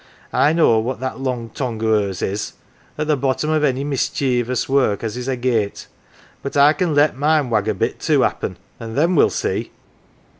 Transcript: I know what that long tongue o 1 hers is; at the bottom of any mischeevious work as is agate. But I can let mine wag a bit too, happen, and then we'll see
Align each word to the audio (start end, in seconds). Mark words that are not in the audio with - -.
I 0.33 0.51
know 0.51 0.79
what 0.79 0.99
that 0.99 1.19
long 1.19 1.51
tongue 1.51 1.79
o 1.83 1.91
1 1.91 2.01
hers 2.05 2.21
is; 2.23 2.53
at 2.97 3.05
the 3.05 3.15
bottom 3.15 3.51
of 3.51 3.63
any 3.63 3.83
mischeevious 3.85 4.67
work 4.67 5.03
as 5.03 5.15
is 5.15 5.29
agate. 5.29 5.85
But 6.41 6.57
I 6.57 6.73
can 6.73 6.95
let 6.95 7.15
mine 7.15 7.51
wag 7.51 7.67
a 7.67 7.75
bit 7.75 7.99
too, 7.99 8.21
happen, 8.21 8.57
and 8.79 8.97
then 8.97 9.13
we'll 9.13 9.29
see 9.29 9.69